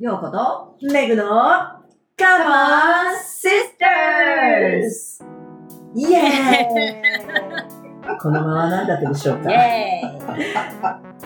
[0.00, 1.30] ようこと、メグの Come
[2.46, 5.18] on Sisters!
[5.96, 9.50] イエーイこのまま何だったでしょうか？
[9.50, 10.44] イェーイ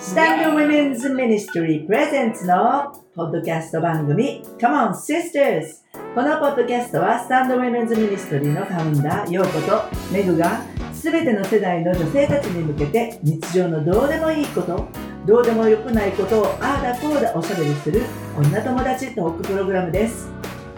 [0.01, 5.83] スタンド Women's Ministry Presents のポッドキャスト番組 Come on Sisters!
[6.15, 10.63] このポッドキャストはスタンド Women's Ministry のファウンダー、ヨーコとメグが
[10.95, 14.89] すべての世代の女性たちに向けて日常のどうでもいいこと、
[15.27, 18.03] どうでもよくないことをああだこうだおしゃべりする
[18.37, 20.29] 女友達トークプログラムです。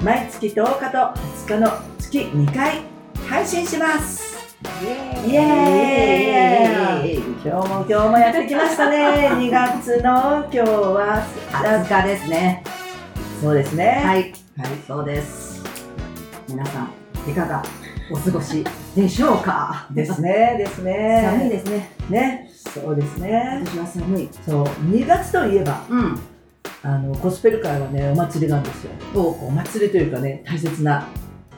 [0.03, 0.99] 毎月10日と
[1.47, 2.83] 20日の月2回
[3.27, 4.35] 配信します。
[5.27, 9.31] イエーイ今日も今日もやってきましたね。
[9.33, 12.63] 2月の今日は20日ですね。
[13.41, 14.03] そうですね。
[14.05, 14.69] はい、はい。
[14.87, 15.65] そうです。
[16.49, 17.63] 皆さん、いかが？
[18.11, 19.89] お過ごしでしょうか？
[19.93, 20.57] ですね。
[20.59, 21.23] ですね。
[21.25, 21.91] 寒いですね。
[22.11, 22.51] ね。
[22.55, 23.63] そうですね。
[23.65, 24.29] 私は寒い。
[24.47, 24.65] そう。
[24.65, 26.19] 2月といえば、うん。
[26.83, 28.91] あの、ゴスペル界はね、お祭りがあるんですよ。
[29.15, 31.07] おお祭りというかね、大切な、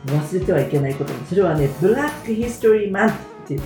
[0.07, 3.13] 忘れてはいけないことそれはね、ブラックヒストリーマンっ
[3.47, 3.61] ていう、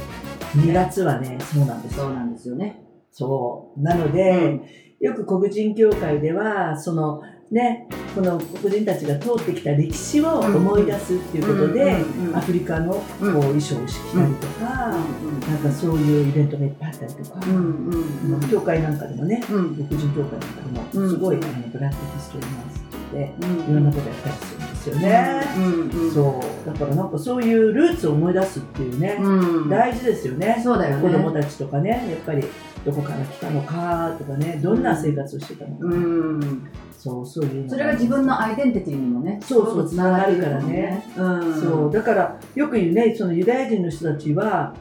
[0.56, 2.04] 2月はね、そうなんですよ。
[2.04, 2.82] そうなんですよね。
[3.12, 3.82] そう。
[3.82, 4.62] なので、うん
[5.00, 11.96] よく黒人協会では、そのね、この黒人たちが通ってきた歴史を思い出すっていうことで、
[12.32, 21.10] アフリカのこううん衣装を着たりとか、なんかそういうイベントがいっぱいあったりとか、うんうんうん教会なんかでもね、うん黒人協会なんかでも、うん。
[21.10, 23.72] すごい、あのブラックヒストリーマンスって言って、うん。
[23.72, 25.42] いろんなことやったりするんですよね。
[25.56, 26.14] うんうん。
[26.14, 26.66] そう。
[26.66, 29.68] だからなんかそういうルーツを思い出すっていうね、うん。
[29.68, 30.60] 大事ですよね。
[30.62, 31.02] そうだよね。
[31.02, 32.44] 子供たちとかね、やっぱり
[32.84, 37.70] どこから来たのかとかね、どんな生活をしてたのか、うんそう、そういうの。
[37.70, 41.02] それが自分のアイデンティティにもねそうそうつながるからね。
[41.16, 41.60] うん。
[41.60, 44.74] そう、だからよく言うね、そのユダヤ人の人たちは、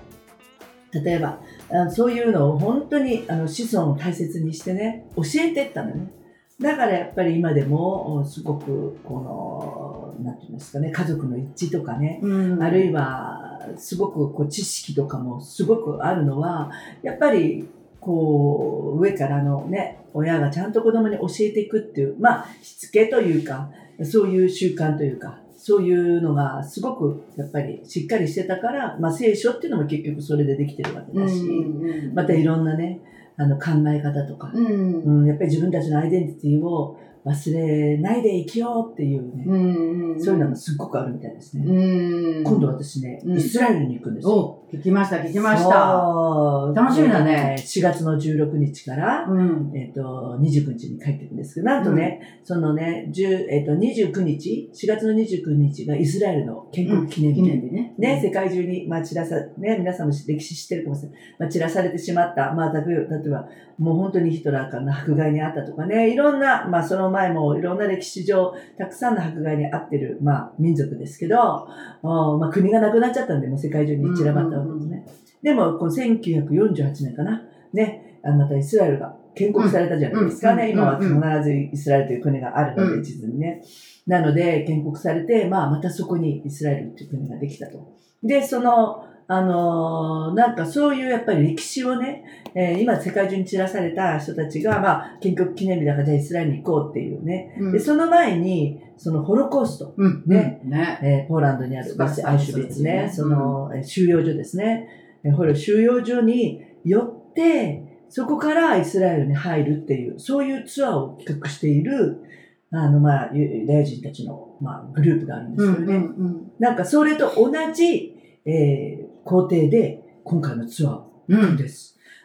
[0.92, 1.40] 例えば、
[1.72, 6.12] あそういうのを本当にあの子孫を大切にしてね、教えてったのね。
[6.59, 12.62] だからやっぱり今でもすごくこの、なんていうんですかね、家族の一致とかね、うん。
[12.62, 16.69] あるいは、すごくこう知識とかもすごくあるのは、
[17.01, 17.69] やっぱり、
[18.00, 23.70] こう、上からのね、親がちゃんと子供に教えていくっていう、まあ、しつけというか、
[24.04, 33.02] そういう習慣というか、そういうのがすごくやっぱりしっかりしてたから、まあ聖書っていうのも結局それでできてるわけだし、うんまたいろんなね、
[33.36, 35.04] あの考え方とか、うん。
[35.04, 41.66] うん、やっぱり自分たちのアイデンティティを忘れないで生きようっていうね、うんそういうのがすっごくあるみたいですね。
[41.66, 42.44] うん。
[42.46, 43.38] 今度私ね、うん。
[43.38, 44.59] イスラエルに行くんですよ。
[44.72, 46.72] お聞きました聞きました。
[46.75, 47.56] 楽しみだね。
[47.57, 49.72] えーと4月の16日から、うん。
[49.75, 57.41] えっ、と、29日に帰ってくるんですけど、なんとね、そのね、10えっ、と、29日、4月の29日がイスラエルの建国記念日。
[57.41, 57.96] 記念日ね。
[57.97, 61.19] ね、世界中に、まあ、散らさ、ね、皆さんも歴史知ってるかもしれない。
[61.40, 62.53] まあ、散らされてしまった。
[62.53, 63.50] まあ、例えば、例えば
[63.80, 71.68] もう本当にヒトラーからの迫害にあったとかね、いろんな、まあ、その前もいろんな歴史上、たくさんの迫害にあってる、まあ、民族ですけど、
[72.03, 75.06] おまあ、国がなくなっちゃったんで、もう世界中に散らばったわけですね。
[75.42, 77.42] でも、この1948年かな。
[77.74, 80.66] ね、あのまたイスラエルが建国されたじゃないですかね。
[80.66, 81.09] うん今は必
[81.44, 83.62] ずイスラエルという国があるので、うん地図にね。
[84.08, 87.96] なので、建国されて、まあ、またそこにイスラエルという国ができたと。
[88.24, 92.23] で、その、あのーなんかそういうやっぱり歴史をね、
[92.56, 97.56] えー今世界中に散らされた人たちが、まあ、建国記念日だからじゃあイスラエルに行こうっていうね。
[97.59, 97.72] うん。
[97.72, 100.62] で、その前に、そのホロコースト、うんね。
[100.66, 101.00] ね。
[101.03, 104.88] えーポーランドにある素晴らしいアイシュビッツね、その、えー収容所ですね。
[105.23, 112.23] えーこれ収容所に寄って、そこからイスラエルに入るっていう、そういうツアーを企画している、
[112.72, 115.95] あの、まあ、ユユダヤ人たちの、まあ、グループがあるんですよね。
[115.95, 116.51] うん。
[116.57, 118.99] なんか、それと同じ、えー
[119.29, 121.57] 工程で、今回のツアーうん。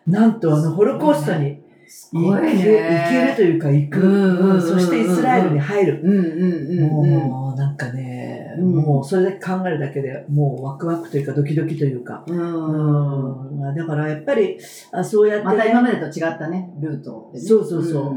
[0.07, 1.63] なんと、あの、ホロコーストに
[2.15, 6.01] 行け,、ね行けるというか、行く、うんそしてイスラエルに入る。
[6.03, 12.25] うんうんうんもう、なんかね、もう、それだけ考えるだけでもう、ワクワクというか、ドキドキというか。
[12.27, 14.59] うんうんだから、やっぱり、
[14.93, 18.15] あそうやって、また今までと違ったねルートでねそうそうそう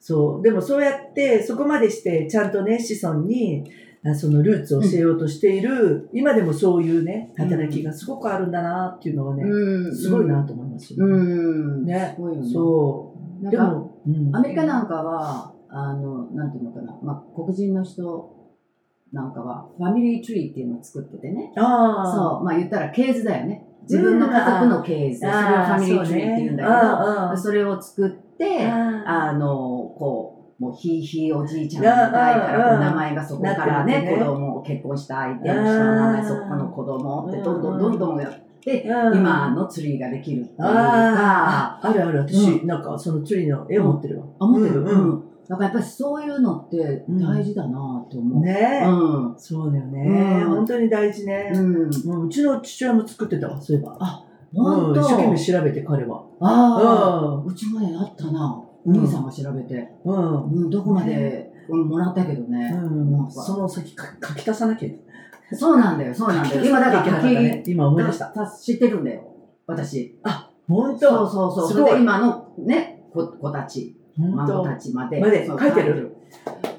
[0.00, 0.42] そう。
[0.42, 3.64] でも、そうやって、そこまでして、ちゃんとね、子孫に、
[4.14, 9.96] そのルーツを教えようとしている、今でもそういうね、働きがすごくあるんだなっていうのはね、うん。
[9.96, 11.16] すごいなと思いますようね。
[11.16, 11.84] ん。
[11.84, 12.12] ね。
[12.16, 12.52] すごいよね。
[12.52, 13.50] そう。
[13.50, 14.36] でも、うん。
[14.36, 16.98] アメリカなんかはあのなんていうのかな。
[17.02, 18.52] まあ黒人の人
[19.12, 21.52] なんかはファミリーツリーっていうのを作っててね。
[21.56, 22.12] ああ。
[22.12, 22.44] そう。
[22.44, 23.68] まあ言ったら系図だよね。
[23.82, 29.48] 自分の家族の系図それをファミリーツリーって言うんだけどそれを作ってああの
[29.98, 44.26] こうもうひいひいおじいちゃんの代からこう名前がそこからね子供を結婚した相手の人の名前そこの子供ってどんどんどんどんやってうん今のツリーができるっていうかああ、あるある、私、うなんかそのツリーの絵を持ってるわ。
[44.38, 44.82] あ持ってる？
[44.82, 48.44] うんうんだからやっぱりそういうのって大事だなって思う。
[48.44, 49.34] ねえ、うん。
[49.36, 51.50] そうだよね、うん本当に大事ね。
[51.52, 51.90] うん。
[52.06, 53.96] もううちの父親も作ってたわ、そういえば。
[53.98, 54.24] あ、
[54.54, 56.24] 本当、うん、一生懸命調べて、彼は。
[56.40, 58.61] ああ、うちもね、あったな。
[58.84, 59.88] おうん兄さんが調べて。
[60.04, 60.44] うん。
[60.44, 62.72] うん、どこまで、うんもらったけどね。
[62.82, 64.88] うんその先か書き足さなきゃ。
[65.54, 66.64] そうなんだよ、そうなんだよ。
[66.64, 68.26] 今だから書き、ね、今思い出した。
[68.26, 69.22] た知ってるんだよ。
[69.66, 70.18] 私。
[70.68, 71.68] 本そう当そうそう。
[71.68, 75.20] すごいそれで今のね、子子たち、孫たちまで。
[75.20, 76.16] までそう書いてる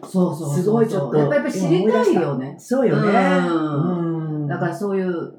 [0.03, 0.63] そうそうそう。
[0.63, 2.55] すごいちょっとやっぱやっぱ知りたいよね。
[2.57, 3.09] そうよね。
[3.09, 5.33] うんうんだからそういう、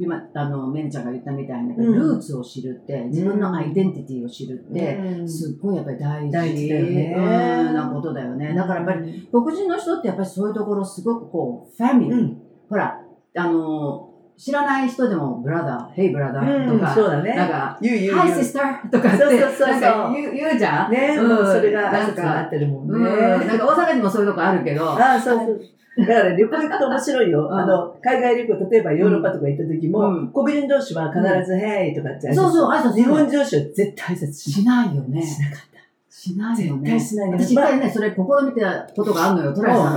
[0.00, 1.92] 今、あの、メンちゃんが言ったみたいに、うん。
[1.92, 5.28] ルーツを知るって、自分のアイデンティティを知るって、うん。
[5.28, 7.14] すっごいやっぱり大事大事だよね。
[7.16, 8.54] うんなことだよね。
[8.54, 12.14] だからやっぱり、黒人の人ってやっぱりそういうところすごくこう、ファミリー。
[12.14, 12.42] うん。
[12.70, 13.02] ほら、
[13.36, 14.09] あの、
[14.40, 17.34] 知らない人でも、ブラダー、Hey ブラダーうん、とか、そうだね。
[17.34, 18.40] なんか、言う言う Hi 言う。
[18.40, 20.90] sister とかって、そうそうそうそうなんか言う言うじゃん？
[20.90, 22.94] ね、うんもうそれがなん挨拶になかってるもんね。
[22.94, 25.60] うん、なんか大阪にもそういうとこあるけど、ああ、そうそう。
[25.98, 27.48] だから旅行行くと面白いよ。
[27.50, 35.20] うんあの、海外旅行、例えばヨーロッパとか行った時も、うん黒人同士は必ず、ヘイとかってそうそう、挨拶日本人同士は絶対挨拶ししないよね。
[35.20, 35.70] しなかった。
[36.08, 36.90] しないよね。
[36.98, 39.94] 絶対しないね私一回ね、それ試みたことがあるのよ、トライさ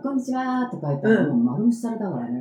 [0.00, 2.40] こんにちはとか言ったら、うんもう丸無視されたからね。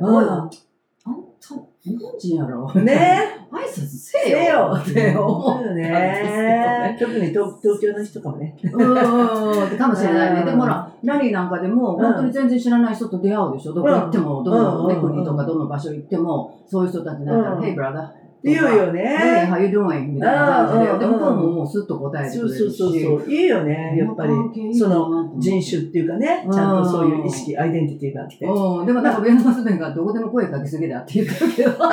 [1.83, 2.71] 日本人やろ。
[2.75, 6.95] ね挨拶せせよよって思そうよね。
[6.99, 8.55] 特に東東京の人かもね。
[8.63, 8.77] う。
[8.77, 10.41] うん、かもしれないね。
[10.41, 13.73] うん でもほら、ラリーなんかでも、うん本当に全然知らない人と出会うでしょ。
[13.73, 18.20] どこ行っても、どの国とかどの場所行っても、そういう人たちだったら、うん Hey brother。
[18.43, 19.47] 言うよ Hey, ね。
[19.49, 20.13] how you doing?
[20.13, 20.91] みたいな感じで。
[20.91, 22.77] うんで、向こうももうスッと答えてそうくれるし。
[22.77, 23.31] そうそうそう。
[23.31, 23.95] いいよね。
[23.97, 24.33] やっぱり、
[24.77, 28.45] その人種っていうかね、ちゃんとそういう意識、アイデンティティがあって。
[28.45, 31.71] うん、でもなんか上の娘がどこでも声かけすぎだって言ってるけど、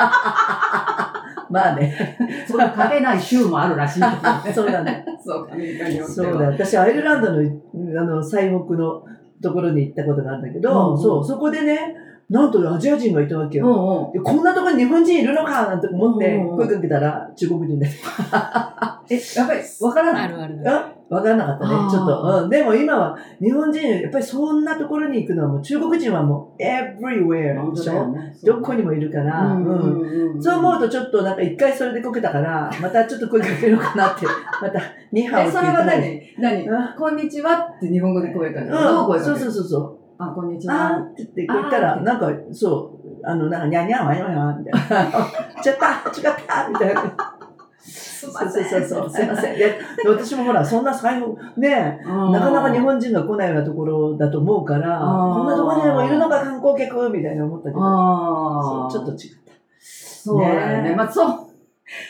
[1.49, 2.17] まあね。
[2.47, 5.05] そのかけない州もあるらしいけどそうだね。
[5.23, 6.31] そうか、アメリカによっては。
[6.31, 6.47] そうだ。
[6.47, 7.39] 私、アイルランドの、
[7.99, 9.03] あの、最北の
[9.41, 11.95] ところに行ったことがあるんだけど、うんうんそう、そこでね、
[12.29, 13.65] なんとアジア人がいたわけよ。
[13.65, 14.11] うんうん。
[14.13, 17.87] でこんなところに日本人いるのかなんて思ってうんうん声かけたら中国人で。
[19.09, 20.63] え、やっぱり わからないあるある。
[20.67, 22.43] あわからなかったねちょっと。
[22.43, 28.07] うん、でも今は日本人、やっぱりそんなところに行くのはもう中国人はもう everywhere でしょ？
[28.09, 28.31] ね。
[28.43, 30.41] どこにもいるから、うんうんうんうん。
[30.43, 34.27] そう思うとちょっとなんか一回それでこけたから、またちょっと声かけるのかなって、
[34.61, 34.79] また、
[35.11, 36.21] ニハオっえ、てそれは何？
[36.37, 36.67] 何？
[36.67, 38.71] うんこんにちはって日本語で声かける。
[38.71, 39.35] どう声かける？
[39.37, 39.98] そうそうそうそう。
[40.21, 40.99] あ、こんにちは。
[40.99, 45.63] って言って言ったら、なんか、そう、あの、なんか、にゃんにゃんわにゃんわにゃんみたいな。
[45.63, 47.15] ちゃった違ったみたいな。
[47.79, 49.57] すそうそうそうそう、すいません。
[49.57, 49.69] いや、
[50.05, 58.91] 私もほら、そんな最後、ねなかなか日本人が来ないようなところだと思うから、こんなところにでもいるのか観光客みたいな思ったけど、ああ。
[58.91, 59.53] そうちょっと違った。
[59.79, 60.89] そうだよね。
[60.89, 61.47] ねまあ、そう、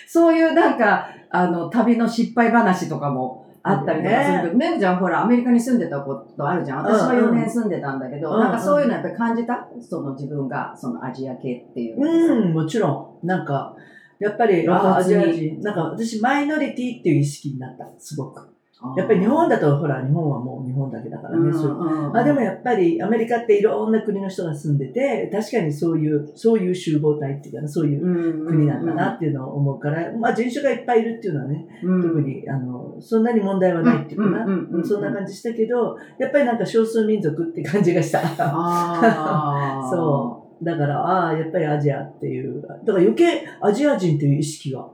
[0.08, 6.84] そういうなんか、あの、旅の失敗話とかもあったりとかするけど、ちゃんほら、アメリカに住んでたことあるじゃん。
[6.84, 9.68] 私はうんうん4年住んでたんだけど、なんかそういうのやっぱり感じた？
[9.82, 12.02] その自分が、そのアジア系っていう。
[12.02, 13.28] うん、もちろん。
[13.28, 13.76] なんか、
[14.20, 18.48] やっぱり、アジア人、なんか私、マイノリティっていう意識になった、すごく。
[18.96, 22.10] やっぱり日本だと、ほら、日本はもう日本だけだからね、そういううん。
[22.12, 22.14] う。
[22.14, 32.02] んあでもやっぱりアメリカっていろんな国の人が住んでて、確かにそういう、そういう集合体っていうかな、そういう国なんだなっていうのを思うから、まあ人種がいっぱいいるっていうのはね、うん。
[32.02, 38.22] 特に、あの、そんなに問題はないっていうかな、そんな感じしたけど、やっぱりなんか少数民族って感じがした。
[39.92, 40.66] そう。
[40.66, 44.88] だから、ああ、やっぱりアジアっていう、だから余計アジア人っていう意識が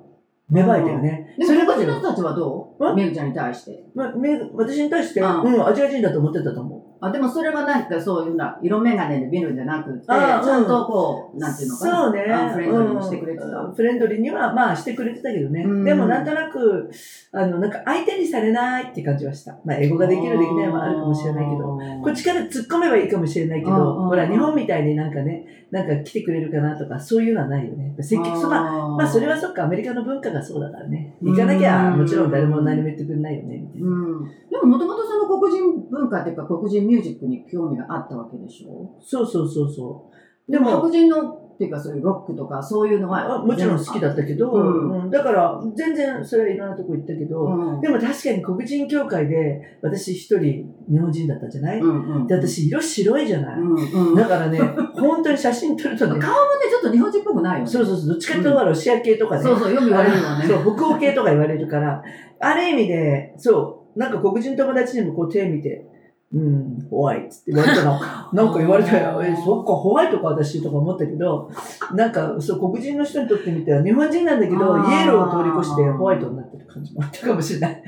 [0.50, 1.36] 芽生えたよね。
[1.42, 2.86] それこその人たちはどう？
[2.86, 2.96] うん？
[2.96, 3.84] メグちゃんに対して。
[3.96, 6.82] まあ、め私に対して、ううんん、アジア人だと思ってたと思う。
[7.02, 11.98] あ、でもそれはなんかそういうな、色眼鏡で見るんじゃなくて、ちゃんとこう、なんていうのかな？
[11.98, 12.34] そうね。
[12.34, 13.46] あフレンドリーにしてくれてた。
[13.46, 15.64] うんフレンドリーには、まあしてくれてたけどね。
[15.64, 16.90] うんでもなんとなく、
[17.32, 19.58] あの、なんか相手にされないって感じはした。
[19.66, 27.94] まあ英語ができるできないもあるかもしれないけど、こっちから突っ込めばいいかもしれないけうんど、うんほら、日本みたいになんかね、なんか来てくれるかなとか、そういうのはないよね。
[28.00, 31.16] 積極そまあ、あーまあそれはそっか、アメリカの文化がそうだからね。
[31.22, 33.88] 行かなきゃ、うんもちろん誰も何も言ってくれないよね、みたいな。
[33.88, 34.26] うん。
[34.50, 38.98] でももともとその黒人文化っていうか黒人ミュージックに興味があったわけでしょ？
[39.02, 40.10] そうそうそうそ
[40.48, 40.52] う。
[40.52, 52.28] でも白人のっていうかそういうロックとかそういうのはあもちろん好きだったけど、うんうんだから全然それはいろんなとこ行ったけど、うんでも確かに黒人協会で私一人日本人だったじゃない、うんうん。
[52.28, 54.16] で私色白いじゃない、うんうん。
[54.16, 54.60] だからね、
[54.94, 57.72] 本当に写真撮るとね、顔もね、ちょっと日本人っぽくないよね。
[57.72, 60.46] そうそうそう、どっちかというとロシア系とかね、そうそう、よく言われるよね。
[60.46, 62.04] そう、北欧系とか言われるから、
[62.42, 65.88] ある意味で、そう、なんか黒人友達にもこう手見て、
[66.34, 68.00] うん、ホワイトって言われたの。
[68.34, 69.22] なんか言われたよ。
[69.24, 71.50] え、そっか、ホワイトか私とか思ったけど、
[71.94, 77.84] なんか、そう、黒人の人にとってみては、日本人なんだけど、イエローを通り越してホワイトになってる感じもあったかもしれない。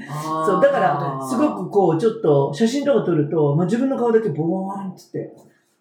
[0.45, 5.35] そう、だから、すごくこう、ちょっと、写真とか撮ると、まあ、自分の顔だけボーンってって。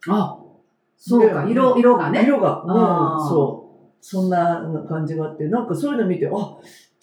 [0.08, 0.38] あ、
[0.96, 2.24] そうか、で色、色がね。
[2.24, 3.66] 色が、うん、そう。
[4.00, 6.56] そんな感じがあって、なんかそういうの見て、あ、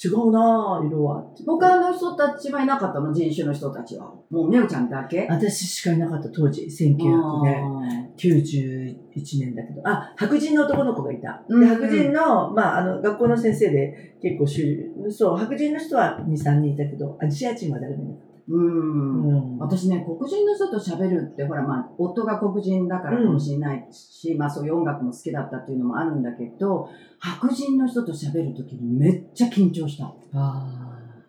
[0.04, 1.24] 違うなぁ、色は。
[1.46, 4.14] 他の人たちはいなかったの人種の人たちは。
[4.30, 8.98] もう、めうちゃんだけ私しかいなかった、当時、1991
[9.40, 9.82] 年だけど。
[9.86, 11.46] あ、白人の男の子がいた。
[11.48, 18.33] うんで白人の、まあ、あの、学校の先生で結構主、そう、白人の人は2、3人いたけど、アジア人は誰もいなかった。
[18.48, 19.24] うん。
[19.24, 19.58] うん。
[19.60, 30.14] 私ね、黒人の人と喋るって、ほら、まあ、夫が黒人だからかもしれないし、まあ、そういう音楽も好きだったっていうのもあるんだけど、白人の人と喋るときにめっちゃ緊張した。
[30.34, 30.84] あ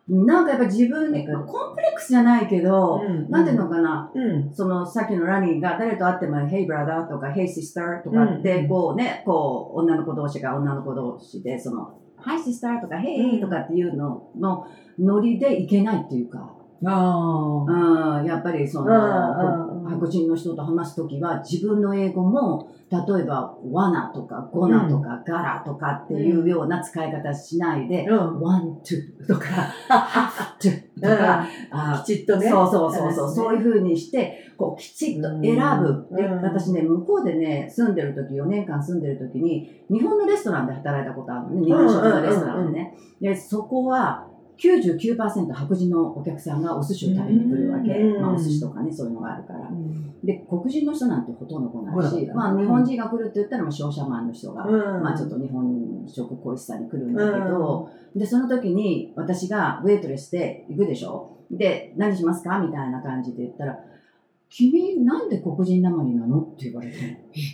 [0.06, 4.54] なんかやっぱ自分に、わかるコンプレックスじゃないけど、うんなんていうのかな、うん。
[4.54, 14.66] そのさっきのラニーが誰と会っても、Hey brother とか Hey sister とかって、うんこうね、こう、女の子同士が女の子同士で、その、Hi sister とかう Hey んとかっていうのの
[14.98, 16.54] ノリでいけないっていうか、
[16.84, 18.20] ああ。
[18.20, 19.84] うん、やっぱりそうんの、うん。
[19.84, 28.40] 白人の人と話すときは自分の英語も例えば「罠」とか「ゴナ」とか「ガラ」とかっていうような使い方しないでうん。
[28.40, 29.46] 「one to」とか
[29.88, 32.48] 「have to」とか、あきちっとね。
[32.48, 36.06] そうそうそうそう、そういうふうにしてこうきちっと選ぶ、
[36.42, 41.66] 私ね向こうでね住んでる時4年間住んでる時に日本のレストランで働いたことあるのね。
[41.66, 48.22] 日本食のレストランでね、でそこは99%白人のお客さんがお寿司を食べに来るわけ、うん。
[48.22, 49.68] まあ、お寿司とかねそういうのがあるから。
[49.68, 50.20] うん。
[50.22, 55.02] で黒人の人なんてほとんど来ないし、まあ、日本人が来るって言ったらまあ商社マンの人が、うん。
[55.02, 61.38] まあ、ちょっと日本食恋しさに来るんだけど、でその時に私がウェイトレスで行くでしょ？
[61.50, 62.58] で何しますか？
[62.58, 63.78] みたいな感じで言ったら
[64.48, 66.96] 「君なんで黒人なまりなの?」って言われて。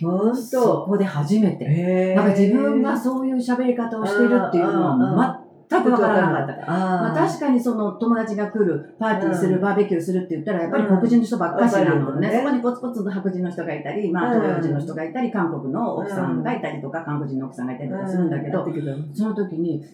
[0.01, 0.85] ほんそと。
[0.87, 2.13] こで初めて。
[2.15, 4.81] なんか自分がそういう喋り方をしてるっていうの
[5.17, 5.40] は
[5.71, 6.65] 全くわからなかった。
[6.67, 12.27] まあ、確かにその友達が来る、パーティーする、うんバーベキューするって言ったら、やっぱり黒人の人ばっかしなのね。
[12.27, 14.41] うんそこにポツポツと白人の人がいたり、まあ、うん。
[14.41, 18.65] 東洋人の人がいたり、韓国の奥さんがいたりとか、韓国人の奥さんがいたりとかするんだけど、
[19.13, 19.85] その時に、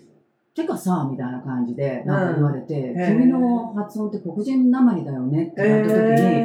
[0.56, 6.42] てかさ、みたいな感じで、なんか言われて、うん君の発音って黒人なまりだよねって言われた時に、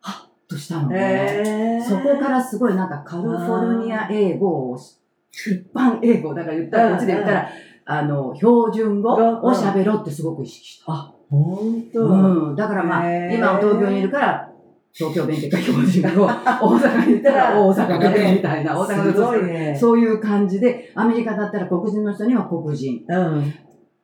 [0.00, 1.84] はっとしたのね。
[1.86, 4.98] そこからすごいなんかカリフォルニア英語をし、
[5.34, 7.48] 一般英語、だから言ったら、こっちで言ったら、
[7.86, 10.92] あの、標準語を喋ろうってすごく意識した。
[11.30, 12.06] ほんと。
[12.06, 12.56] うん。
[12.56, 14.50] だからまあ、今は東京にいるから、
[14.92, 16.24] 東京弁ってか標準語。
[16.24, 18.78] 大阪に行ったら大阪弁みたいな。
[18.78, 19.76] 大阪すのごいね。
[19.78, 23.52] そういう感じで、アメリカだったら黒人の人には黒人うん。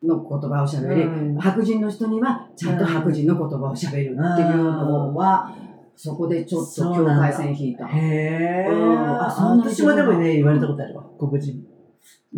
[0.03, 5.55] の言葉を喋り、うん白人の人にはちゃんと白人の言葉を喋るっていうのは、
[5.95, 7.87] そこでちょっと境界線引いた。
[7.87, 11.05] へーうんあそんなに私もでもね、言われたことあるわ。
[11.19, 11.63] 黒人。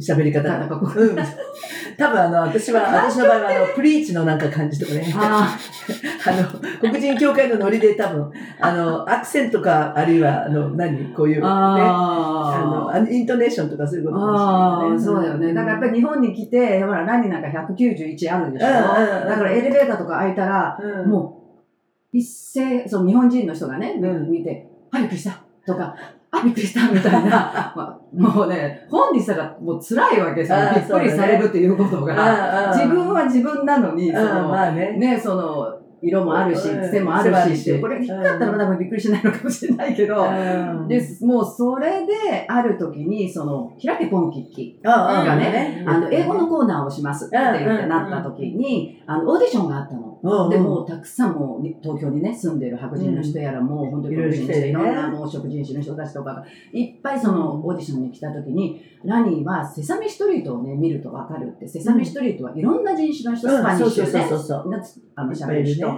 [0.00, 0.58] 喋り方が。
[0.58, 1.16] なんかこううん。
[1.98, 5.12] 多分あの、私は、私の場合はあの、プリーチのなんか感じとかね。
[5.14, 5.54] あ
[6.26, 6.48] あの、
[6.80, 11.12] 黒人教会のノリで多分、あの、アクセントか、あるいは、あの、何？
[11.14, 11.42] こういう、ね。
[11.44, 11.48] あ
[12.64, 14.98] の、ああのイントネーションとかそういうことかもしれああ、ないね。
[14.98, 15.52] そうだよね。
[15.52, 18.66] だからやっぱり日本に来て、ほら、何なんか191あるでしょ？
[18.66, 21.38] だからエレベーターとか開いたら、うん、も
[22.12, 25.94] う、一斉、その日本人の人がね、うん見て、あ、びっくりしたとか、
[26.32, 27.30] あ、びっくりしたみたいな、
[27.76, 30.58] まあもうね、本にしたらもう辛いわけですよ。
[30.74, 32.14] びっくりされるっていうことが。
[32.68, 34.96] あ自分は自分なのに、うん、その、まあね。
[34.98, 36.80] ね、その、色もあるし、うん。
[36.82, 40.88] 癖もあるしこれ、低かったら多分びっくりしないのかもしれないけど、うん。
[40.88, 50.18] で、もうそれで、ある時に、その、開けポンキッキああがね、あの、英語のコーナーをしますってなった時に、あの、オーディションがあったの。
[50.22, 64.10] うんで、もうたくさんもう、東京にね、住んでる白人の人やら、もう本当にいろんなもう食人種の人たちとかが、いっぱいそのオーディションに来た時に、ラニーはセサミストリートをね、見るとわかるって、セサミストリートはいろんな人種の人、スパニッシュね。
[64.10, 64.70] そうそう、そうそう。
[64.70, 64.84] な
[65.16, 65.88] あの喋る人、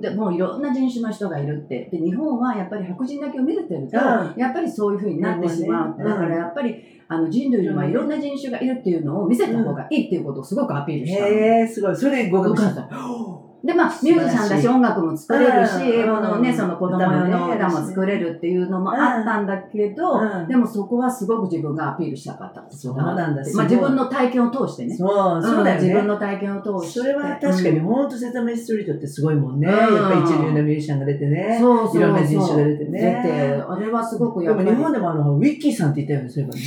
[0.00, 6.76] でもういろんな人種の人がいるってで日本はやっぱり白人だけを見せてると、うやっぱりそういうふうになってしまうだからやっぱり
[7.08, 11.28] あの人類にはいろんな人種がいるっていうのを見せた方がいいっていうことをすごくアピールしたの。
[11.28, 11.96] へえ、すごい。
[11.96, 12.88] それ合格した。
[13.66, 24.96] でまあミュージシャンだし音楽も作れるし、うん英語のね、うんその子供用の歌も作れるっていうのもあったんだけど、うんでもそこはすごく自分がアピールしたかったそうなんだまあ、自分の体験を通してね。
[24.96, 25.06] そ
[25.38, 25.88] う、そうだよね。
[25.88, 27.00] 自分の体験を通して。
[27.00, 29.68] それは確かに、本当セサミストリートってすごいもんね。
[29.68, 31.56] うんやっぱり一流のミュージシャンが出てね。
[31.60, 32.00] そうそうそう。
[32.00, 34.70] いろんな人種が出てね出て、あれはすごくでやっぱり。
[34.70, 36.60] も日本でもあの、ウィッキーさんって言ったよね、そういえばね。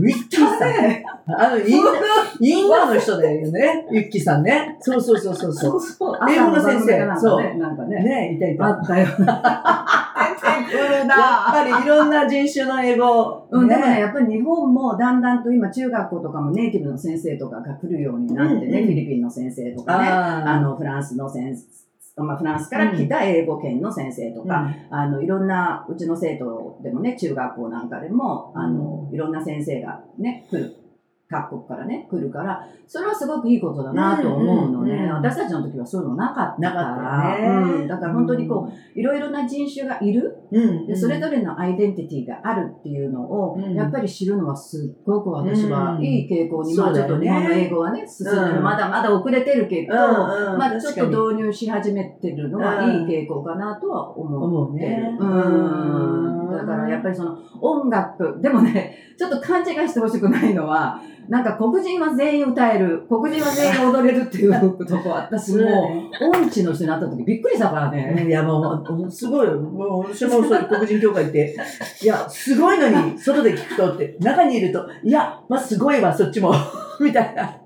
[0.00, 0.72] あ、ウウィッキーさん。
[0.72, 1.92] ね、あの、インド、
[2.40, 3.86] インドの人だよね。
[3.90, 4.76] ウィッキーさんね。
[4.80, 5.80] そうそうそうそうそう。
[5.80, 6.18] そう。
[6.30, 7.96] 英語の先生朝番組かなんかね。
[7.96, 8.04] ね。
[8.04, 8.66] ね、いたいた。
[8.66, 9.06] あったよ。
[9.06, 11.16] 出てくるやっな
[11.52, 13.48] ぱりいろんな人種の英語。
[13.50, 21.62] うん、でもね、やっぱり日本もだんだんと今中学校とかもネイティブの先生とかが来るようになってね、フィリピンの先生とかね、ああの、フランスの先生、
[22.24, 30.76] まあ、フランスから来た英語圏の先生とか、あの、いろんな、うちの生徒でもね、中学校なんかでも、あの、いろんな先生がね、来る。
[31.30, 34.98] 各国からね、来るから、それはすごくいいことだなと思うのね、うん。
[34.98, 37.46] うんうん私たちの時はそういうのなかったから、ね。
[37.46, 40.86] うん、だから本当にこう、いろいろな人種がいる、うん。
[40.86, 43.74] でそれぞれのアイデンティティがあるっていうのを、うん。
[43.74, 46.04] やっぱり知るのはすっごく私はうん。
[46.04, 47.30] いい傾向に、そうだよね。
[47.30, 48.62] まあちょっと日本の英語はね、進んでる、うん。
[48.64, 50.58] まだまだ遅れてるけど、うんうん。
[50.58, 54.44] まあちょっと導入し始めてるのはいい傾向かなとは思う。
[54.44, 55.16] 思うね。
[56.58, 56.66] うん。
[56.66, 64.52] だからやっぱりその音楽、でもね、 ちょっと勘違いしてほしくないのは、なんか黒人は全員歌える、黒人は全員踊れるっていう
[64.84, 68.24] とこ、私もう、 音痴の人に会った時びっくりしたからね。
[68.26, 69.54] いやもう、すごいよ。
[69.54, 71.56] もう、私もそう黒人協会って、
[72.02, 76.52] いや、すごいのに、外で聞くとって、中にいると、いや、まあすごいわ、そっちも。
[76.98, 77.56] みたいな。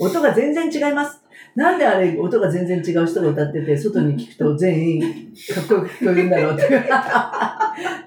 [0.00, 1.20] 音が全然違います。
[1.58, 6.62] なんであれ、音が全然違う人が歌ってて、外に聞くと全員、かっこよく聞こえるんだろうって。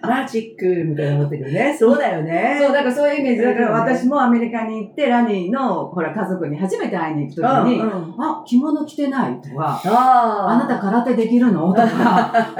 [0.02, 1.76] マジックみたいな思ったけどね。
[1.78, 2.58] そうだよね。
[2.60, 3.42] そう、だからそういうイメージ。
[3.42, 11.68] だからうん私もアメリカに行って、ラニーの、ほら、家族に初めて会いに行くときに、うんうんあ、着物着てないとか、ああなた空手できるの？
[11.74, 12.32] とか、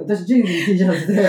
[0.00, 1.26] 私、ジーンズに T シャツで、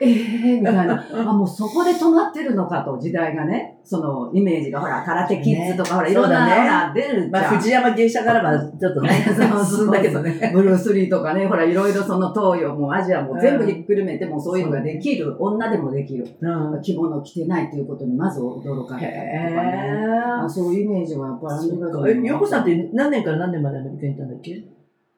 [0.00, 1.04] えーみたいな。
[1.12, 3.71] あ、もうそこで止まってるのかと、時代がね。
[3.84, 7.56] そのイメージが、ほら、空手キッズとか、ほら、いろんなのが出るじまあ、ゃん。
[7.58, 9.10] 藤山芸者からはちょっとね、
[9.64, 10.52] 進んだけどね。
[10.54, 15.34] ブルース・リーとかね、ほら、いろいろその東洋もアジアも全部ひっくるめてもそういうのができる。
[15.38, 16.26] 女でもできる。
[16.40, 16.80] うん。
[16.80, 20.48] 着物着てないっていうことにまず驚かれたりとかね。
[20.48, 24.64] そういうイメージはやっぱりアメリカ人ーえ、ヨコさんって何年から何年までアメリカにいたんだっけ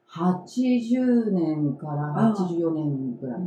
[0.08, 3.38] ？80年から84年ぐらい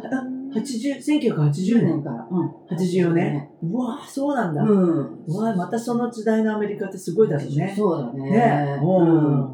[0.00, 0.35] かな。
[0.54, 1.84] 80 1980 10年。
[1.84, 2.28] 年から。
[2.30, 2.48] うん。
[2.70, 3.48] 84年。
[3.62, 4.62] うわぁ、そうなんだ。
[4.62, 5.34] ううん。
[5.34, 7.74] わぁ、またその時代のアメリカってすごいだろうね。
[7.76, 8.30] そうだね。
[8.30, 8.80] ね。
[8.82, 9.44] うん。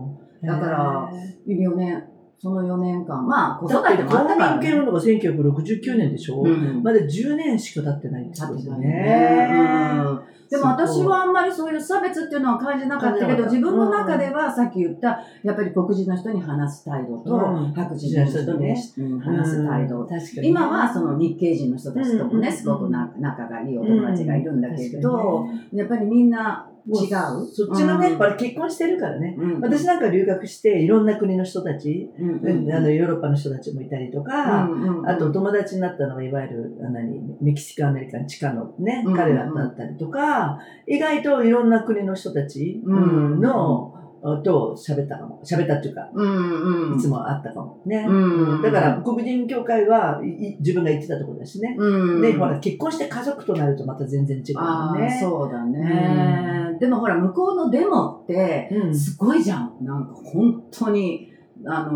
[0.42, 0.46] うん。
[0.46, 1.10] だから
[1.46, 2.04] へ4年、
[2.38, 4.56] その4年間、まあ、子育てもあったからね。
[4.56, 6.82] 公民権のが1969年でしょ、うん。
[6.82, 8.88] まだ10年しか経ってないってことですよね。
[8.88, 9.48] ね。
[10.04, 17.72] うんでも私はあんまりそういう差別っていうのは感じなかったけど、自分の中ではさっき言った、やっぱり黒人の人に話す態度と、うん。
[17.72, 20.06] 白人の人に、うん話す態度。
[20.42, 27.46] 今はその日系人の人たちともね、うんすごくな仲がいいお友達がいるんだけうんど、やっぱりみんな違う？
[27.52, 29.36] そっちのね、うんこれ結婚してるからね。
[29.38, 37.20] うん私なんか留学して、いろんな国の人たち、うんうんあのヨーロッパの人たちもいたりとか、うんうんあと友達になったのがいわゆるあ何？
[37.40, 43.94] メキシカンアメリカン地下のね、うん彼らだったりとか、意外といろんな国の人たちうんの、
[44.44, 45.42] と喋ったかも。
[45.44, 46.96] 喋ったっていうか、うんうん。
[46.96, 48.06] いつも会ったかもね。
[48.08, 50.20] うんだから黒人協会は
[50.60, 51.74] 自分が言ってたところだしね。
[51.76, 55.18] うん、で、ほら、結婚して家族となるとまた全然違うああ、よね。
[55.20, 58.94] そうだね、でもほら、向こうのデモって、うん。
[58.94, 59.76] すごいじゃん。
[59.82, 61.32] なんか本当に、
[61.64, 61.92] あの、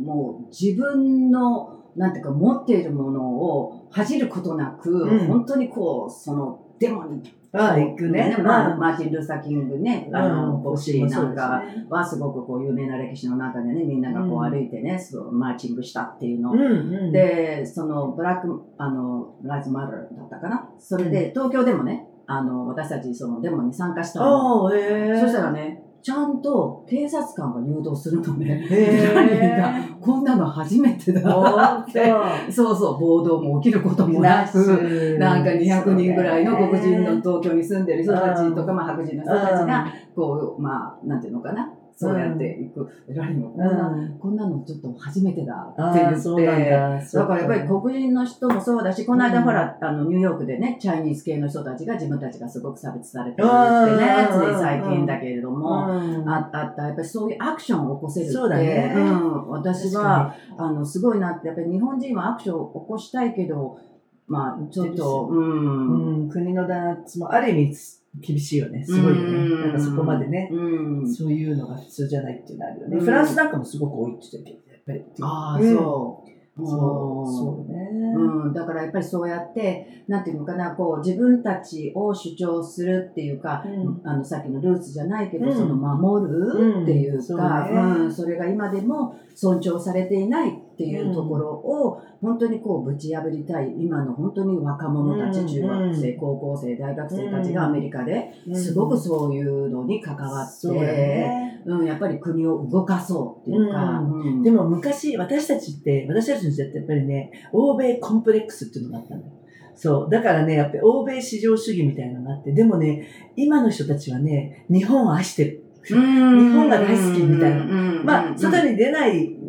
[0.00, 5.26] もう自分の、なんていうか、持っているものを恥じることなく、うん。
[5.26, 8.34] 本当にこう、その、デモに、ああ、行くね。
[8.42, 8.80] まあ、うん。
[8.80, 17.12] マーティン・ルーサー・キングね、あの、牧師なんかはすごくこう有名な歴史の中でね、みんながこううん歩いてね、そうマーチングしたっていうの。
[17.12, 20.70] で、そのブラック、あの、ライズ・マターだったかな。
[20.78, 24.68] それで、東京でもね、あの、私たちそのデモに参加したの。
[24.68, 25.18] あえ。
[25.20, 28.62] そしたらね、ちゃんと警察官が誘導するのね。
[30.02, 32.12] こんなの初めてだって。
[32.52, 41.72] そうそう、暴動も起きることもなく、なんか200人ぐらいの黒人の東京に住んでる人たちとか、まあ白人の人たちが、こう、まあ、なんていうのかな。
[41.96, 42.88] そうやっていく。
[43.08, 46.20] えらいの、こんな、こんなのちょっと初めてだって言って。
[46.20, 47.00] そうなんだ。
[47.00, 58.92] だからやっぱり黒人の人もそうだし、この間ほら、あの、ニューヨークでね、チャイニーズ系の人たちが自分たちがすごく差別されてるってね、つい最近だけれども、ああった、やっぱりそういうアクションを起こせるって、そうだね。
[58.96, 63.78] うん、私は、あの、すごいなって、やっぱり日本人はアクションを起こしたいけど、
[64.26, 66.22] まあ、ちょっと、うん。
[66.22, 67.76] うん、国の弾圧もある意味
[68.20, 68.84] 厳しいよね。
[68.84, 69.56] すごいよね。
[69.66, 71.12] なんかそこまでね、うん。
[71.12, 72.96] そういうのが普通じゃないっていうのあるよね。
[72.98, 75.04] うんフランスなんかもすごく多いって言ってたけど、やっぱり。
[75.22, 76.34] ああ、うんそう。
[76.56, 77.88] そう、うんそうね。
[78.14, 98.56] うん、だからやっぱりそうやって、なんていうのかな、こう自分たちを主張するっていうか、うんあのさっきのルーツじゃないけど、うんその守るっていううんそうか、ねうんそれが今でも尊重されていないっていうところを、本当にこうぶち破りたい今の本当に若者たち、うん中学生、う高校生、大学生たちがアメリカでうん。
[98.56, 104.02] すごくそういうのに関わって、そうん、やっぱり国を動かそうっていうか、
[104.42, 109.32] でも昔、私たちって、私たちの時代ってやっぱりね、欧米コンプレックスっていうのがあったんだよ。
[109.76, 110.10] そう。
[110.10, 115.64] だからね、やっぱり欧米至上主義みたいなのがあって、でもね、今の人たちはね、日本を愛してる。
[115.84, 117.64] 日日本が大好きみたいな。
[117.64, 119.43] なまあ、外に出ないうん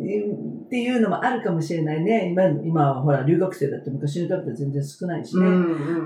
[0.66, 2.28] っていうのもあるかもしれないね。
[2.30, 5.46] 今、今はほら、留学生だって昔に比べたら全然少ないしね。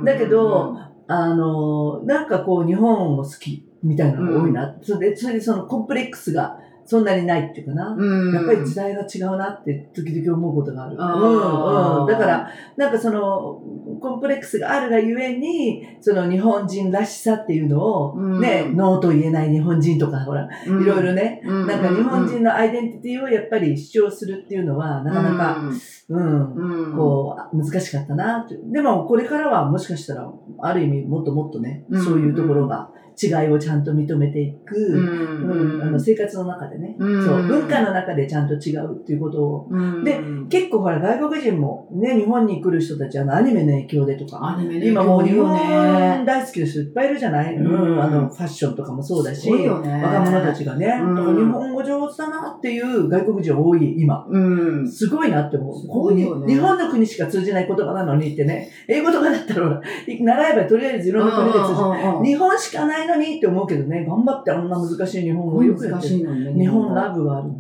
[0.05, 4.77] だけど、あの、なんかこう、日本も好きみたいなのが多いな。
[4.83, 6.59] それで、それでそのコンプレックスが
[6.91, 7.97] そんなにないっていうかな。
[8.35, 10.97] やっぱり時代が違うなって時々思うことがある。
[10.97, 12.07] うんうん。
[12.09, 13.63] だから、なんかその、
[14.01, 18.41] コンプレックスがあるがゆえに、その日本人らしさっていうのを、うん。
[18.41, 25.63] ね、ノーと言えない日本人とか、ほら、いろいろね、ななんか日本人のアイデンティティをやっぱり主張するっていうのは、なかなか、
[26.09, 28.49] うん、うん、こう、難しかったな。
[28.73, 32.05] でも、これからはもしかしたら、ある意味もっともっとね、うん。
[32.05, 35.77] そういうところが、違いをちゃんと認めていく、うん。
[35.77, 37.25] うんあの生活の中でね、うん。
[37.25, 40.05] そう、文化の中でちゃんと違うっていうことを、うん。
[40.05, 47.97] で結構ほら、外国人もね、日本に来る人たち、あの、アニメの影響でとか、アニメの今もう日本大好きな人いっぱいいるじゃない、ううん。
[47.97, 49.69] ん、あの、ファッションとかもそうだし、ね。
[49.69, 51.15] 若者たちがね、うん。
[51.15, 54.27] だから日本語上手だなっていう外国人多い、今。
[54.29, 54.89] うん。
[54.89, 55.73] すごいなって思
[56.09, 56.15] う。
[56.15, 62.19] 日本の国しか通じない言葉なのにってね、英語とかだったら習えばとりあえずいろんな国で通じる。
[62.19, 66.55] うん日本しかないのにって思うけどね、頑張ってあんな難しい日本語をよくや難ってる。
[66.55, 66.65] ね。
[66.65, 67.51] 日本ラブがある。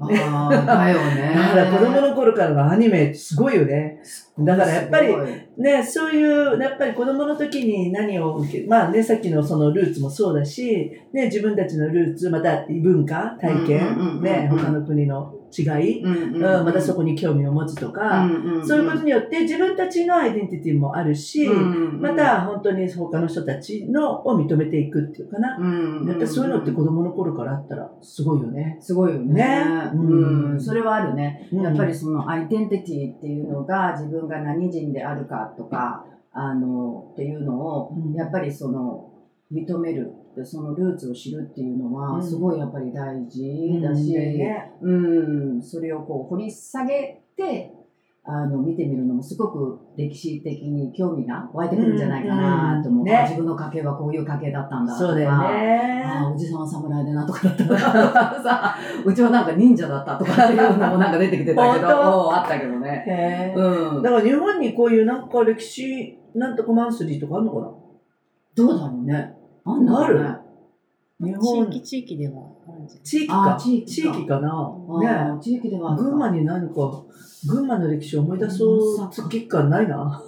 [0.00, 1.32] ああ、だよね。
[1.54, 4.00] だから子供の頃からのアニメすごいよね。
[4.38, 5.14] だからやっぱり
[5.56, 18.28] ね、そういう、やっぱり子供の時に何を受け、まあね、さっきのそのルーツもそうだし、ね、自分たちのルーツ、また異文化、体験、うんね、他の国の違い、うんうん、またそこに興味を持つとか、
[18.66, 25.58] そういうことによって自分たちのアイデンティティもあるし、また本当に他の人たちのを認めていくっていうかな。
[26.06, 28.78] やっぱりそういうのって子供の頃からあったらすごいよね。
[28.80, 29.34] すごいよね。
[29.34, 30.60] ねううんん。
[30.60, 31.48] それはあるね。
[31.52, 39.10] うんやっぱりそのアイデンティティっていうのが自分が何人であるかとか、あの、っていうのを、うんやっぱりその、
[39.52, 40.12] 認める。
[40.42, 44.92] そのルーツを知るっていうのは、うんすごいやっぱり大事だうんし、ねう
[45.58, 47.72] ん、それをこう掘り下げて、
[48.26, 53.00] あの、見てみるのもすごく歴史的に興味が湧いてくるんじゃないかなと思う。
[53.00, 55.06] うんねあ自分の家系はこういう家系だったんだとか。
[55.08, 56.02] そうだよあね。
[56.06, 57.78] あ、おじさんは侍でなとかだったとか
[58.42, 63.54] さ、 うちはなんか忍者だったとかっていうのもなんか出てきてたけど、あったけどね。
[63.54, 64.02] うん。
[64.02, 67.68] だから日本にこういうなんか歴史なんとかマンスリーとかあるのかな？
[68.54, 69.36] どうだろうね。
[69.64, 70.22] あんなある？
[70.22, 70.36] ね。
[71.20, 71.70] 日本。
[71.70, 73.04] 地域地域ではあるんじゃない？
[73.04, 73.54] 地域か。
[73.54, 74.40] あ地域か地域か。
[74.40, 76.04] なあねー地域ではあるか。
[76.04, 76.74] 群馬に何か
[77.46, 80.22] 群馬の歴史を思い出そう月間ないな。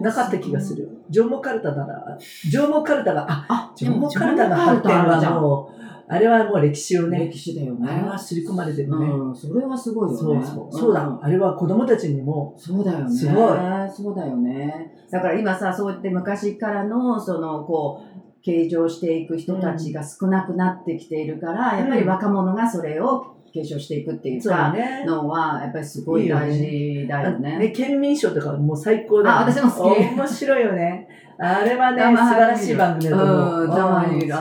[0.00, 0.74] なかった気がす。
[0.74, 0.88] る。
[1.10, 2.18] 縄文カルタなら
[2.50, 5.76] 縄文カルタがああ、縄文カルタの発展はもう
[6.08, 7.88] あれはもう歴史をね歴史だよね。
[7.90, 10.44] あれは刷り込まれてるね、うん、それはすごいよね。
[10.44, 10.78] そうそう。
[10.80, 11.18] そうだ、ん。
[11.22, 13.10] あれは子供たちにもそうだよね。
[13.10, 13.58] すごい。
[13.92, 14.92] そうだよね。
[15.10, 27.58] だから今さ、そうやって昔からの、その、こう、継承していく人たちが少なくなってきているから、やっぱり若者がそれを継承していくっていうか、ねのは、やっぱりすごい大事だよね。
[27.58, 31.08] ね、県民賞とかもう最高だよ、あ私も好き面白いよね。
[31.38, 33.64] あれはね、素晴らしい番組だと思う。
[33.64, 34.26] うん、たまにいる。
[34.26, 34.32] 違い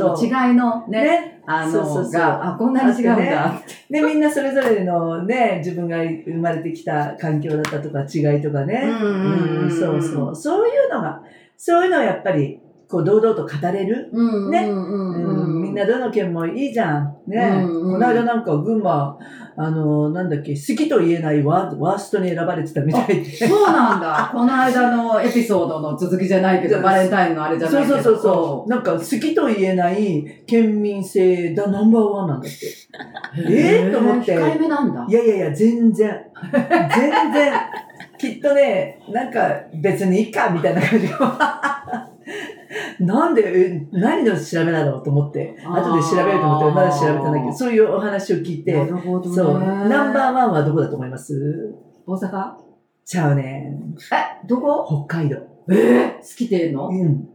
[0.53, 1.41] のね、ね。
[1.47, 3.59] あのそうそうそうが、あ、こんなに違うんだ。
[3.89, 8.83] で、みんなそれぞれのね、自分が生まれてきた環境だったとか違いとかね。
[8.83, 10.35] うんうんうんそうそう。
[10.35, 11.23] そういうのが、
[11.57, 12.59] そういうのをやっぱり、
[12.95, 14.09] こう、堂々と語れる？
[14.13, 17.17] うんねうんうんうんうんみんなどの県もいいじゃん。
[17.27, 17.65] ね。
[17.65, 19.17] うんうんこの間なんか群馬、
[19.57, 23.25] あの、なんだっけ、好きと言えないワーワーストに選ばれてたみたいで。
[23.25, 24.29] そうなんだ。
[24.33, 27.95] この間のエピソードの続きじゃないけど、バレンタインのあれじゃないけど。
[27.95, 28.69] そうそうそうそう。
[28.69, 32.67] なんか好きと言えない県民性だナンバーワンなんだって。
[33.49, 35.11] えーと思って控えめなんだい。
[35.11, 36.17] やいやいや、全然。
[36.53, 37.53] 全然。
[38.17, 39.39] きっとね、なんか
[39.81, 41.07] 別にいいかみたいな感じ
[42.99, 45.81] なんで、え何の調べなのと思って、あー。
[45.81, 49.35] 後で調べようと思って、まだ調べてないけど、そういうお話を聞いて、なるほどね。
[49.35, 51.73] そう、ナンバーワンはどこだと思います？
[52.05, 52.53] 大阪？
[53.05, 53.69] ちゃうね。
[53.69, 53.95] ん。
[54.13, 55.05] え、どこ？
[55.07, 55.37] 北海道。
[55.69, 56.89] えー、好きてんの？
[56.89, 57.27] うん。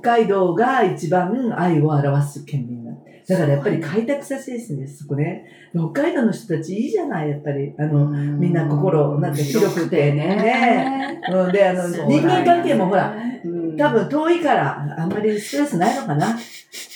[0.00, 2.96] 北海道が一番愛を表す県民なん
[3.28, 5.44] だからやっぱり開拓させですね、そこね。
[5.74, 7.74] 北海道の人たちいいじゃない、やっぱり。
[7.76, 11.20] あの、みんな心なんか広くてね。
[11.28, 13.12] うん、で、あの、人間関係もほら、
[13.44, 16.38] うん多分遠いから、あんまりストレスないのかな。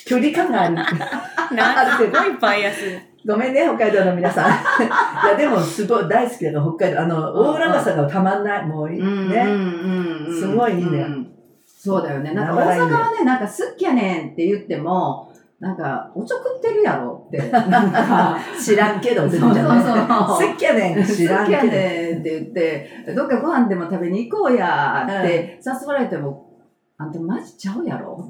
[0.05, 0.75] 距離感がある。
[0.75, 3.11] なんかすごいバイアス。
[3.25, 4.49] ごめんね、北海道の皆さん。
[5.27, 7.01] いや、でも、すごい大好きだから、北海道。
[7.01, 8.65] あの、大浦さがたまんない。
[8.65, 9.45] もういい、ね。
[10.39, 11.05] すごいいいね、
[11.65, 12.33] そうだよね。
[12.33, 17.37] なんか大阪はね、なんか好きやねんって言っても、なんか、おちょくってるやろって。
[17.69, 19.55] なんか、知らんけど、そうそうそう。
[19.55, 21.59] 好きやねん、知らんけど。
[21.59, 26.50] 好きやねんって言って、どっかご飯でも食べに行こうやって誘われても、
[27.01, 28.29] あんたマジちゃうやろ。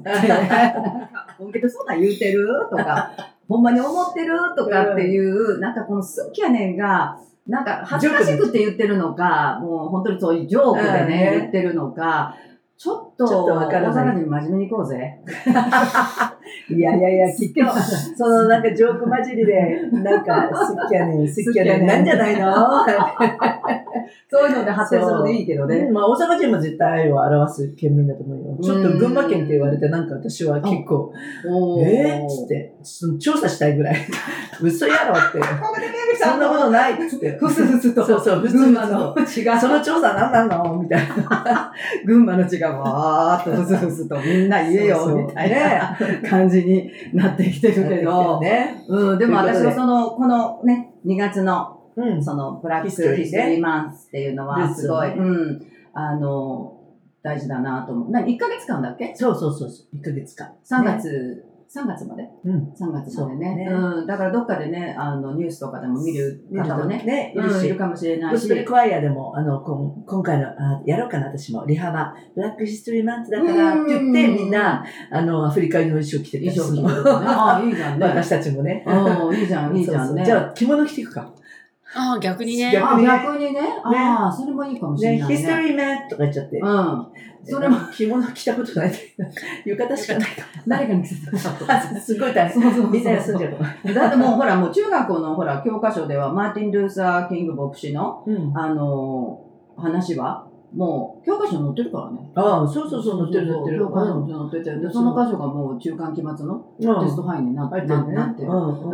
[1.36, 2.48] 本気でそんなん言うてる？
[2.70, 3.10] とか、
[3.46, 4.34] ほんまに思ってる？
[4.56, 12.34] とかっていう、なんかこの好きやねんが、なんか恥ずかしくて言ってるのか、もう本当にそういうジョークでね、言ってるのか、
[12.78, 15.20] ちょっと、ちょっと大阪人真面目に行こうぜ。
[16.68, 17.60] いやいやいや、 きっと、
[18.16, 22.52] そのなんかジョーク混じりで、なんか、好きやねん、 好きやねん、なんじゃないの？
[24.30, 25.88] そういうので発展するのでいいけどね。
[25.90, 28.58] まあ大阪人も絶対愛を表す県民だと思うよ。
[28.62, 31.12] ちょっと群馬県って言われて、なんか私は結構、
[31.84, 32.74] えー、っつって、
[33.18, 33.96] 調査したいぐらい。
[34.62, 35.40] 嘘やろって。
[36.18, 37.36] そんなことないっつって。
[37.38, 38.04] ふすふすと。
[38.04, 39.60] そうそう、群馬の血が。
[39.60, 40.76] その調査何なの？
[40.78, 41.72] みたいな。
[42.06, 45.96] 群馬の血がわーっとふすふすとみんな言えよ、みたいな
[46.42, 48.40] 感じになってきてるけど。
[48.40, 48.84] ね。
[48.88, 56.78] うん、でも私はその、このね、2月の、うん、その、ブラックヒストリーマンスっていうのは、すごい、うん、あの、
[57.22, 58.10] 大事だなと思う。
[58.10, 59.14] 何 ?1 ヶ月間だっけ？
[59.14, 59.96] そうそうそうそう。
[59.96, 60.52] 1ヶ月間。
[60.68, 61.44] 3月
[61.74, 64.06] 3月まで、うん、3月までねね、うん。
[64.06, 68.42] だからどっかでね、あの、ニュースとかでも見る方もね、ねいるし、いるかもしれないし。
[68.42, 77.26] ゴスペルクワイアでも、あの、こ今回のあ、やろうかな、私も、リハバ、ブラックヒストリーマンツだからって言って、みんな、あの、アフリカの衣装着てた衣装着てた、ね。
[77.26, 78.04] ああ、いいじゃんね。
[78.06, 78.84] 私たちもね。
[78.86, 80.24] ああ、いいじゃん、いいじゃんね。
[80.26, 81.32] じゃあ、着物着ていくか。
[81.94, 82.72] ああ、逆にね。
[82.72, 83.08] 逆にね。
[83.08, 83.60] 逆にね。
[83.84, 85.36] ああ、それもいいかもしれない、ね。
[85.36, 86.58] ヒストリーマンとか言っちゃって。
[86.58, 87.06] うん。
[87.44, 88.92] それも着物着たことない。
[89.66, 91.36] 浴衣しかないか 誰かに着せた
[92.00, 92.62] すごい大変。
[92.62, 99.40] そうそうみんな休んじゃうだってもうほら、もう中学校のほら、教科書では、マーティン・ルーサー・キング牧師の、うん、あの、
[99.76, 102.30] 話は、もう、教科書に載ってるからね。
[102.34, 103.78] ああ、そうそうそう、載ってる載ってる。
[103.80, 107.86] 教科書に載ってて、で、その箇所がもう中間期末のテスト範囲になってる。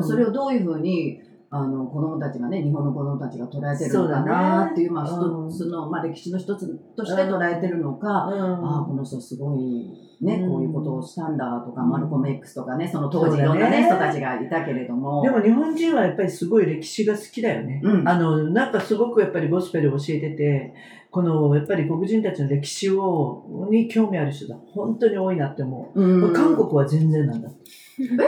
[0.03, 15.23] それをどういうふうに、あの子供たちがね日本の子供たちが捉えてるのかなっていう、ね、まあ一つの、まあ、歴史の一つとして捉えてるのか、うん、ああこの人すごいね、こういうことをしたんだとか、マルコム X とかねその当時いろんなね、人たちがいたけれども。
[15.23, 20.75] でも日本人はやっぱりすごい歴史が好きだよね、うん、あのなんかすごくやっぱりゴスペルを教えてて
[21.11, 27.49] このやっぱり黒人たちの歴史をに興味ある人が本当に多いなって思う、うん、韓国は全然なんだ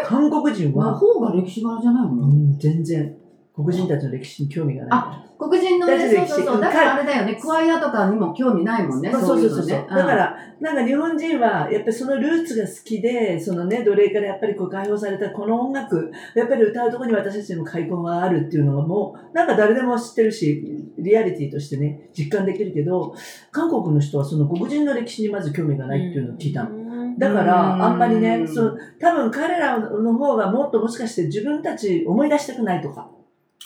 [0.05, 0.93] 韓国人は？
[0.93, 2.25] 魔法が歴史柄じゃないの？
[2.25, 3.17] うん、全然。
[3.53, 4.89] 黒人たちの歴史に興味がない。
[4.93, 6.61] あ、黒人のね、そうそうそう。
[6.61, 9.11] だからあれだよね、クワイアとかにも興味ないもんね。
[9.13, 9.69] そうそうそうそう。
[9.69, 23.15] だから、なんか日本人は、やっぱりそのルーツが好きで、そのね、奴隷からやっぱりこう解放されたこの音楽、やっぱり歌うところに私たちの開口があるっていうのがもう、なんか誰でも知ってるし、リアリティとしてね、実感できるけど、
[23.51, 26.71] 韓国の人はその黒人の歴史にまず興味がないっていうのを聞いたの。
[27.19, 33.09] だから、あんまりね、その、多分彼らの方がもっともしかして自分たち思い出したくないとか、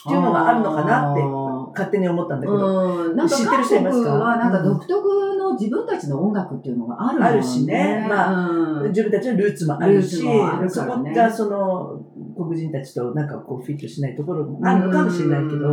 [0.05, 1.21] っていうのがあるのかなって
[1.71, 3.15] 勝手に思ったんだけど。
[3.15, 4.13] なんか知ってる人いますか？
[4.13, 8.05] はなんか独特の自分たちの音楽っていうのがある、ね、あるしね。
[8.07, 12.05] まあ、自分たちのルーツもあるし、るそこがその
[12.35, 15.69] 黒人たちとなんかこうフィットしないところもあるのかもしれないけど、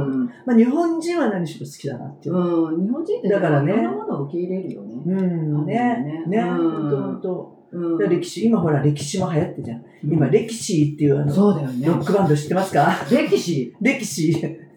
[0.47, 2.35] まあ日本人は何しろ好きだなっていう。
[2.35, 3.73] うん、日本人ってだからね。
[3.75, 4.95] いろんなものを受け入れるよね。
[5.05, 6.25] うん、ね。
[6.27, 6.43] ね。
[6.43, 7.62] 本当本当。
[7.73, 9.85] うん、歴史、今ほら歴史も流行ってじゃん。
[10.05, 11.87] 今、歴史っていうあの、そうだよね。
[11.87, 12.93] ロックバンド知ってますか？
[13.11, 13.75] 歴史？
[13.81, 14.33] 歴史。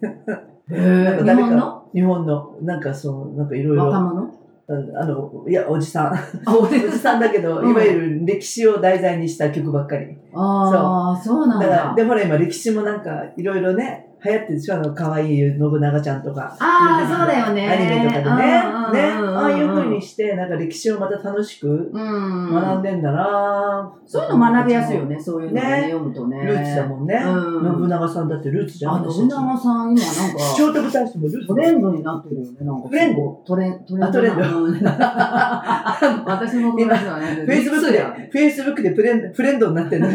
[0.68, 2.56] なんか誰か日本の？
[2.62, 3.86] なんかそう、なんかいろいろ。
[3.86, 4.30] 若者？
[4.68, 6.18] あの、いや、おじさん。
[6.50, 10.16] おじさんだけど、いわゆる歴史を題材にした曲ばっかり。
[10.34, 11.68] ああ、そうなんだ。
[11.68, 14.76] だで、ほら今歴史もなんか、いろいろね、流行ってるでしょ？
[14.76, 16.56] あの、可愛い信長ちゃんとか。
[16.58, 17.68] ああ、そうだよね。
[17.68, 18.48] アニメとかでね。
[18.52, 19.12] ね。
[19.36, 26.38] ああいう風にして、なんか歴史をまた楽しく学んでんだなそういうの学びやすいよね、そういうのね、読むとね。
[26.44, 27.20] ルーツだもんね。
[27.20, 29.06] 信長さんだってルーツじゃん。
[29.06, 30.38] あ、信長さん、今なんか。
[30.56, 31.46] 聖徳太子もルーツ。
[31.46, 32.88] トレンドになってるよね、なんか。
[32.88, 33.42] トレンド？
[33.46, 34.12] トレンド。
[34.12, 34.42] トレンド。
[36.26, 40.08] 私も今、フェイスブックで、フェイスブックでプレン、プレンドになってる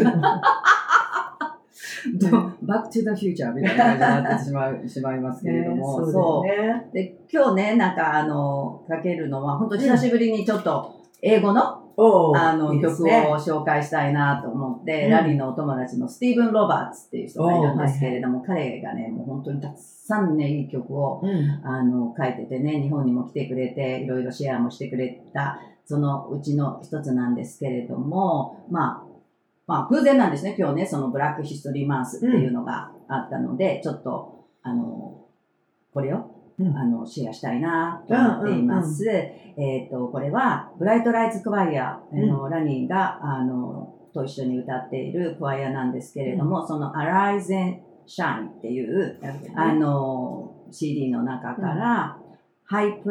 [2.62, 6.44] バックトゥザフューチャーみたいな感じになってしまい しまいますけれども、ね、そう。
[6.44, 6.86] ね。
[6.92, 11.82] で、今日ね、なんかあの、かけるのは、本当久しぶりにちょっと、英語の、
[12.34, 21.22] あの、曲を紹介したいなと思って、ラリーのお友達のスティーブン・ロバーツっていう人がいるんですけれども、彼がね、もう本当にたくさんね、いい曲を、
[21.62, 29.11] あの、書いててね、日本にも来てくれて、いろいろシェアもしてくれた、そのうちの一つなんですけれども、まあ、
[29.72, 35.24] まあ偶然なんですね、今日ね、そのブラックヒストリーマンスっていうのがあったので、ちょっと、あの、
[35.94, 36.26] これを、
[36.58, 36.76] うん。
[36.76, 39.08] あの、シェアしたいなと思っています。
[39.08, 49.18] えっ、と、これは、ブライトライツクワイア、あの、ラニーが、あの、と一緒に歌っているクワイアなんですけれども、その Arise and Shine っていう、
[49.56, 52.18] あの、CD の中から、
[52.70, 53.02] High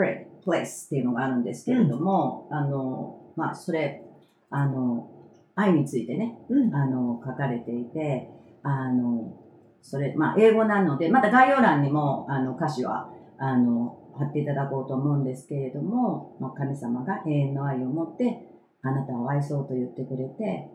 [0.46, 4.04] Place っていうのがあるんですけれども、あの、まあ、それ、
[4.52, 5.11] あの、
[5.56, 6.76] 愛についてね、うん。
[6.76, 8.30] あの、書かれていて、
[8.64, 9.38] あの、
[9.82, 18.48] それ、まあ、英語なので、また概要欄にも、あの、歌詞は、あの、貼っていただこうと思うんですけれども、まあ、神様が永遠の愛を持って、
[18.82, 20.70] あなたを愛そうと言ってくれて、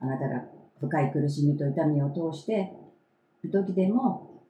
[0.00, 0.44] あなたが
[0.80, 2.72] 深い苦しみと痛みを通して、
[3.50, 4.44] 時でも、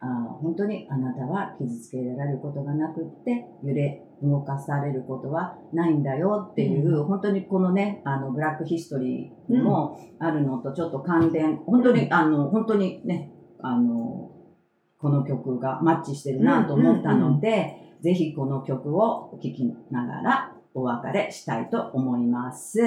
[0.00, 0.06] あ
[0.40, 14.30] 本当にあなたは傷つけられることがなくって、揺れ動かされることはないんだよっていう、本当にこのね、あの、ブラックヒストリーにもあるのとちょっと関連、本当に、あの、本当にね、あの、
[14.98, 22.80] この曲がマッチしてるなと思ったので、ぜひこの曲を聴きながらお別れしたいと思います。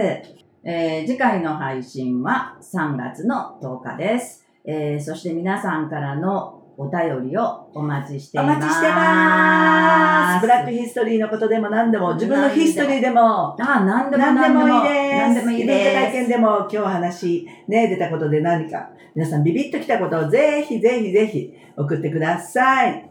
[0.63, 4.45] えー次回の配信は3月の10日です。
[4.65, 8.59] えーそして皆さんからのお便りをお待ちしていおます。
[8.59, 10.41] 待ちしてます。
[10.41, 15.17] ブラックヒストリーのことでも何でも、自分のヒストリーでも、あ、なんでも何でもいいです。
[15.17, 16.13] 何でもいいイベント体です。
[16.13, 23.09] 験でも今日話、ね、出たことで何か、皆さんビビッときたことをぜひぜひぜひ送ってください。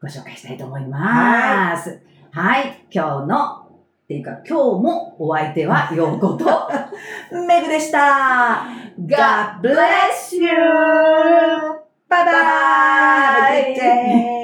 [0.00, 2.00] ご紹介したいと思います。
[2.32, 2.86] はい。
[2.90, 3.62] 今日の、
[4.04, 6.44] っていうか今日もお相手はようこと。
[7.46, 8.66] メグでした。
[8.98, 11.81] God bless you!
[12.12, 12.32] Bye bye!
[13.24, 14.41] Have a good day!